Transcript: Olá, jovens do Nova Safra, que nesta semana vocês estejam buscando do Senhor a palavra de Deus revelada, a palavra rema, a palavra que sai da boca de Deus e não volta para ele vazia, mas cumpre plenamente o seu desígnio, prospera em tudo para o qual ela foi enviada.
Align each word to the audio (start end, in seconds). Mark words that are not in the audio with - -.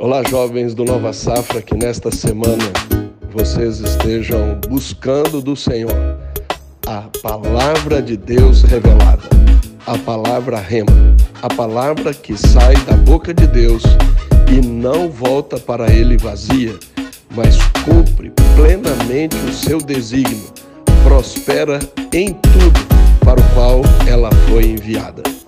Olá, 0.00 0.22
jovens 0.26 0.72
do 0.72 0.82
Nova 0.82 1.12
Safra, 1.12 1.60
que 1.60 1.74
nesta 1.74 2.10
semana 2.10 2.64
vocês 3.34 3.80
estejam 3.80 4.58
buscando 4.66 5.42
do 5.42 5.54
Senhor 5.54 5.92
a 6.86 7.02
palavra 7.22 8.00
de 8.00 8.16
Deus 8.16 8.62
revelada, 8.62 9.28
a 9.86 9.98
palavra 9.98 10.58
rema, 10.58 10.90
a 11.42 11.54
palavra 11.54 12.14
que 12.14 12.34
sai 12.34 12.76
da 12.86 12.96
boca 12.96 13.34
de 13.34 13.46
Deus 13.46 13.82
e 14.50 14.66
não 14.66 15.10
volta 15.10 15.58
para 15.58 15.92
ele 15.92 16.16
vazia, 16.16 16.74
mas 17.36 17.58
cumpre 17.84 18.32
plenamente 18.56 19.36
o 19.36 19.52
seu 19.52 19.82
desígnio, 19.82 20.50
prospera 21.04 21.78
em 22.14 22.32
tudo 22.32 22.80
para 23.22 23.38
o 23.38 23.44
qual 23.52 23.82
ela 24.08 24.30
foi 24.48 24.64
enviada. 24.64 25.39